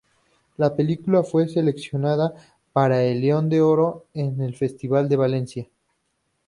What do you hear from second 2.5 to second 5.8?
para el León de oro en el Festival de Venecia.